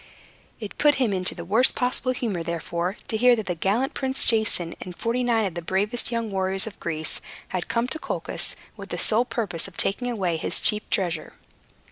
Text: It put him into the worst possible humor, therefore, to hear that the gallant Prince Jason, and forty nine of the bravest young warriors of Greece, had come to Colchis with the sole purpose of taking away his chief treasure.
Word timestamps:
It 0.59 0.79
put 0.79 0.95
him 0.95 1.13
into 1.13 1.35
the 1.35 1.45
worst 1.45 1.75
possible 1.75 2.11
humor, 2.11 2.41
therefore, 2.41 2.97
to 3.07 3.17
hear 3.17 3.35
that 3.35 3.45
the 3.45 3.53
gallant 3.53 3.93
Prince 3.93 4.25
Jason, 4.25 4.73
and 4.81 4.97
forty 4.97 5.23
nine 5.23 5.45
of 5.45 5.53
the 5.53 5.61
bravest 5.61 6.11
young 6.11 6.31
warriors 6.31 6.65
of 6.65 6.79
Greece, 6.79 7.21
had 7.49 7.67
come 7.67 7.87
to 7.89 7.99
Colchis 7.99 8.55
with 8.75 8.89
the 8.89 8.97
sole 8.97 9.25
purpose 9.25 9.67
of 9.67 9.77
taking 9.77 10.09
away 10.09 10.37
his 10.37 10.59
chief 10.59 10.89
treasure. 10.89 11.33